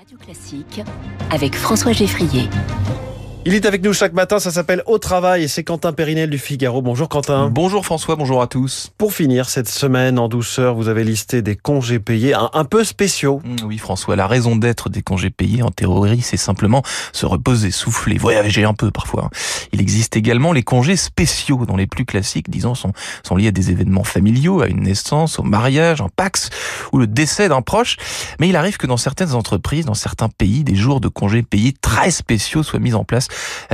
[0.00, 0.80] Radio Classique
[1.30, 2.48] avec François Geffrier.
[3.46, 6.36] Il est avec nous chaque matin, ça s'appelle Au Travail et c'est Quentin Périnel du
[6.36, 6.82] Figaro.
[6.82, 7.48] Bonjour Quentin.
[7.48, 8.92] Bonjour François, bonjour à tous.
[8.98, 12.84] Pour finir cette semaine en douceur, vous avez listé des congés payés un, un peu
[12.84, 13.40] spéciaux.
[13.42, 16.82] Mmh, oui François, la raison d'être des congés payés en théorie, c'est simplement
[17.14, 19.30] se reposer, souffler, voyager un peu parfois.
[19.72, 23.52] Il existe également les congés spéciaux dont les plus classiques, disons, sont, sont liés à
[23.52, 26.50] des événements familiaux, à une naissance, au mariage, un pax
[26.92, 27.96] ou le décès d'un proche.
[28.38, 31.72] Mais il arrive que dans certaines entreprises, dans certains pays, des jours de congés payés
[31.80, 33.28] très spéciaux soient mis en place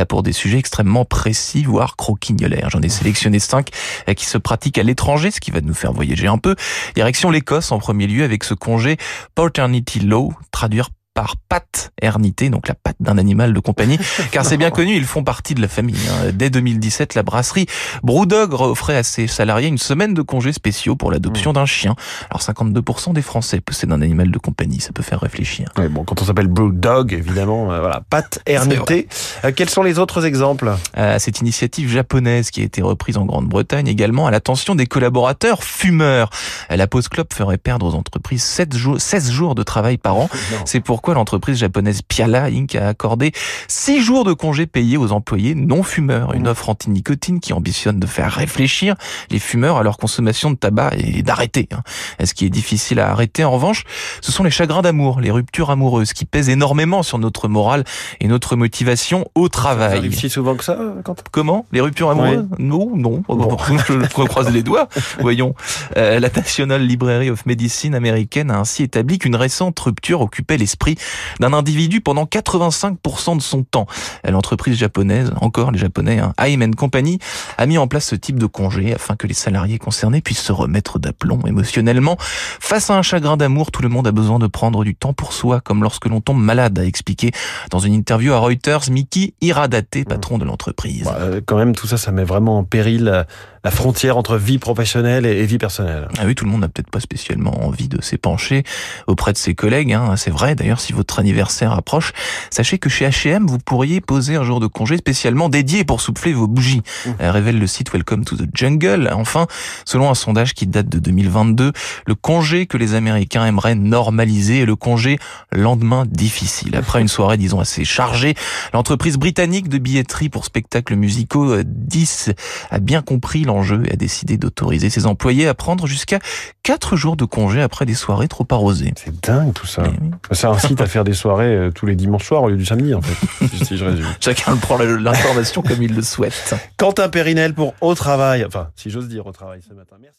[0.09, 2.71] pour des sujets extrêmement précis, voire croquignolaires.
[2.71, 3.71] J'en ai sélectionné cinq
[4.09, 6.57] euh, qui se pratiquent à l'étranger, ce qui va nous faire voyager un peu.
[6.95, 8.97] Direction l'Écosse en premier lieu avec ce congé
[9.35, 13.99] Paternity Law, traduire par paternité, donc la patte d'un animal de compagnie,
[14.33, 15.97] car c'est bien connu, ils font partie de la famille.
[16.11, 16.31] Hein.
[16.35, 17.65] Dès 2017, la brasserie
[18.03, 21.55] Brewdog offrait à ses salariés une semaine de congés spéciaux pour l'adoption mmh.
[21.55, 21.97] d'un chien.
[22.29, 25.71] Alors 52% des Français possèdent un animal de compagnie, ça peut faire réfléchir.
[25.79, 29.09] Oui, bon, quand on s'appelle Brewdog, évidemment, euh, voilà, paternité.
[29.47, 30.75] Euh, quels sont les autres exemples?
[30.99, 35.65] Euh, Cette initiative japonaise qui a été reprise en Grande-Bretagne également à l'attention des collaborateurs
[35.65, 36.29] fumeurs.
[36.69, 40.29] La pause club ferait perdre aux entreprises 7 jours, 16 jours de travail par an.
[40.67, 42.75] C'est pourquoi l'entreprise japonaise Piala Inc.
[42.75, 43.33] a accordé
[43.69, 46.35] six jours de congés payés aux employés non fumeurs.
[46.35, 46.49] Une mmh.
[46.49, 48.95] offre anti-nicotine qui ambitionne de faire réfléchir
[49.31, 51.69] les fumeurs à leur consommation de tabac et d'arrêter.
[51.73, 51.83] Hein.
[52.25, 53.85] Ce qui est difficile à arrêter, en revanche,
[54.21, 57.85] ce sont les chagrins d'amour, les ruptures amoureuses qui pèsent énormément sur notre morale
[58.21, 59.91] et notre motivation au travail.
[59.91, 61.67] Ça arrive si souvent que ça, quand Comment?
[61.73, 62.47] Les ruptures amoureuses?
[62.59, 63.23] Non, non.
[63.29, 64.89] Je croise les doigts.
[65.21, 65.55] Voyons.
[65.97, 70.96] Euh, la National Library of Medicine américaine a ainsi établi qu'une récente rupture occupait l'esprit
[71.41, 73.87] d'un individu pendant 85% de son temps.
[74.25, 77.19] L'entreprise japonaise, encore les japonais, hein, Aim Company,
[77.59, 80.53] a mis en place ce type de congé afin que les salariés concernés puissent se
[80.53, 82.17] remettre d'aplomb émotionnellement.
[82.21, 85.33] Face à un chagrin d'amour, tout le monde a besoin de prendre du temps pour
[85.33, 87.33] soi, comme lorsque l'on tombe malade, a expliqué
[87.71, 91.05] dans une interview à Reuters Miki Iradate, patron de l'entreprise.
[91.05, 93.25] Bah, euh, quand même, tout ça, ça met vraiment en péril euh,
[93.65, 96.09] la frontière entre vie professionnelle et vie personnelle.
[96.19, 98.63] Ah oui, tout le monde n'a peut-être pas spécialement envie de s'épancher
[99.09, 99.93] auprès de ses collègues.
[99.93, 100.15] Hein.
[100.17, 100.55] C'est vrai.
[100.55, 102.13] D'ailleurs, si votre anniversaire approche,
[102.51, 106.33] sachez que chez H&M, vous pourriez poser un jour de congé spécialement dédié pour souffler
[106.33, 106.83] vos bougies.
[107.07, 107.11] Mmh.
[107.21, 109.11] révèle le site Welcome to the Jungle.
[109.13, 109.47] Enfin,
[109.85, 111.73] selon un sondage qui date de 2022,
[112.07, 115.19] le congé que les Américains aimeraient normaliser est le congé
[115.53, 116.77] lendemain difficile.
[116.77, 118.35] Après une soirée, disons, assez chargée,
[118.73, 122.33] l'entreprise britannique de billetterie pour spectacles musicaux 10 euh,
[122.71, 126.21] a bien compris l'enjeu et a décidé d'autoriser ses employés à prendre jusqu'à
[126.63, 128.93] 4 jours de congé après des soirées trop arrosées.
[128.97, 129.85] C'est dingue tout ça.
[130.33, 132.65] C'est un site à faire des soirées euh, tous les dimanches soirs au lieu du
[132.65, 134.07] samedi en fait, si je résume.
[134.21, 136.55] Chacun prend l'information comme il le souhaite.
[136.77, 139.97] Quentin Périnel pour Au Travail, enfin si j'ose dire Au Travail ce matin.
[140.01, 140.19] Merci.